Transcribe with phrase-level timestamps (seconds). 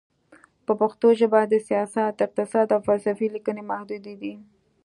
[0.65, 4.33] په پښتو ژبه د سیاست، اقتصاد، او فلسفې لیکنې محدودې دي.